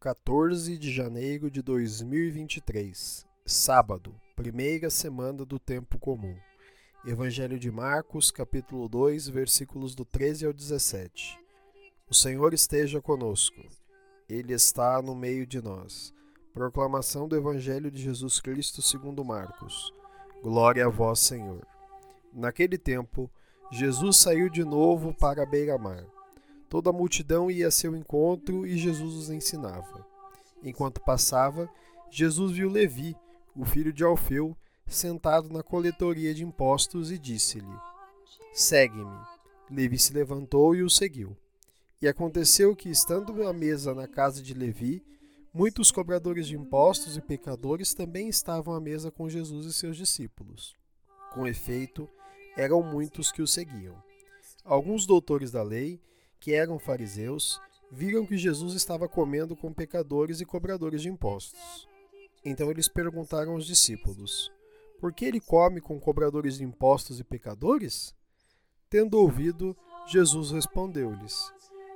[0.00, 6.36] 14 de janeiro de 2023, sábado, primeira semana do tempo comum.
[7.06, 11.38] Evangelho de Marcos, capítulo 2, versículos do 13 ao 17.
[12.10, 13.62] O Senhor esteja conosco.
[14.28, 16.15] Ele está no meio de nós.
[16.56, 19.92] Proclamação do Evangelho de Jesus Cristo segundo Marcos.
[20.42, 21.60] Glória a vós, Senhor.
[22.32, 23.30] Naquele tempo,
[23.70, 26.02] Jesus saiu de novo para a beira-mar.
[26.70, 30.06] Toda a multidão ia a seu encontro e Jesus os ensinava.
[30.62, 31.68] Enquanto passava,
[32.10, 33.14] Jesus viu Levi,
[33.54, 37.76] o filho de Alfeu, sentado na coletoria de impostos e disse-lhe:
[38.54, 39.20] Segue-me.
[39.70, 41.36] Levi se levantou e o seguiu.
[42.00, 45.04] E aconteceu que, estando à mesa na casa de Levi,
[45.56, 50.76] muitos cobradores de impostos e pecadores também estavam à mesa com Jesus e seus discípulos.
[51.32, 52.06] Com efeito,
[52.58, 53.96] eram muitos que o seguiam.
[54.62, 55.98] Alguns doutores da lei,
[56.38, 57.58] que eram fariseus,
[57.90, 61.88] viram que Jesus estava comendo com pecadores e cobradores de impostos.
[62.44, 64.52] Então eles perguntaram aos discípulos:
[65.00, 68.14] por que ele come com cobradores de impostos e pecadores?
[68.90, 69.74] Tendo ouvido,
[70.06, 71.50] Jesus respondeu-lhes: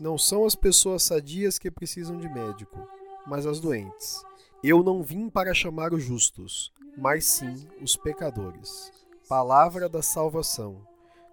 [0.00, 2.88] Não são as pessoas sadias que precisam de médico,
[3.26, 4.24] mas as doentes.
[4.62, 8.92] Eu não vim para chamar os justos, mas sim os pecadores.
[9.28, 10.86] Palavra da salvação.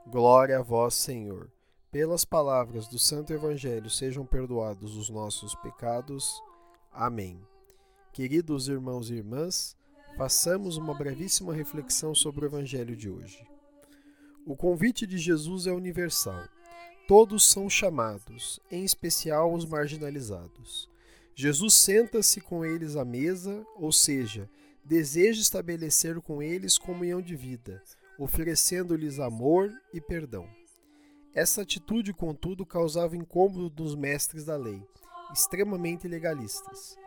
[0.08, 1.52] Glória a vós, Senhor.
[1.92, 6.42] Pelas palavras do Santo Evangelho sejam perdoados os nossos pecados.
[6.92, 7.40] Amém.
[8.14, 9.76] Queridos irmãos e irmãs,
[10.20, 13.42] Façamos uma brevíssima reflexão sobre o Evangelho de hoje.
[14.46, 16.44] O convite de Jesus é universal.
[17.08, 20.89] Todos são chamados, em especial os marginalizados.
[21.42, 24.50] Jesus senta-se com eles à mesa, ou seja,
[24.84, 27.82] deseja estabelecer com eles comunhão de vida,
[28.18, 30.46] oferecendo-lhes amor e perdão.
[31.34, 34.84] Essa atitude, contudo, causava incômodo dos mestres da lei,
[35.32, 36.98] extremamente legalistas.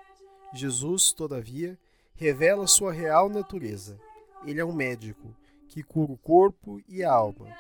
[0.55, 1.79] Jesus, todavia,
[2.15, 4.01] revela sua real natureza.
[4.47, 5.37] Ele é um médico
[5.69, 7.55] que cura o corpo e a alma.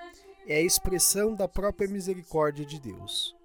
[0.46, 3.36] É a expressão da própria misericórdia de Deus.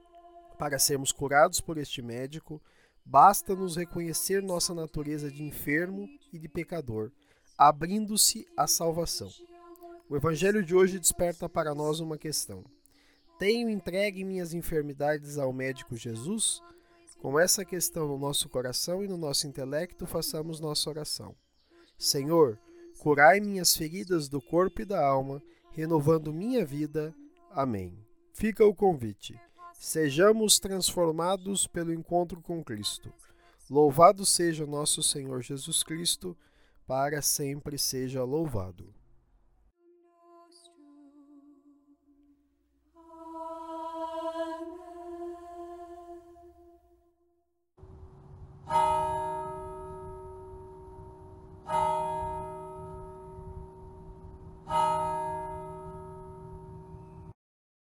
[0.58, 2.62] Para sermos curados por este médico,
[3.07, 7.09] basta-nos reconhecer nossa natureza de enfermo e de pecador,
[7.57, 9.29] abrindo-se à salvação.
[10.09, 12.66] O Evangelho de hoje desperta para nós uma questão:
[13.40, 16.62] Tenho entregue minhas enfermidades ao médico Jesus?
[17.19, 21.35] Com essa questão no nosso coração e no nosso intelecto, façamos nossa oração.
[21.97, 22.59] Senhor,
[23.00, 25.41] curai minhas feridas do corpo e da alma,
[25.72, 27.16] renovando minha vida.
[27.51, 27.97] Amém.
[28.34, 29.39] Fica o convite.
[29.78, 33.14] Sejamos transformados pelo encontro com Cristo.
[33.70, 36.36] Louvado seja nosso Senhor Jesus Cristo,
[36.88, 38.92] para sempre seja louvado.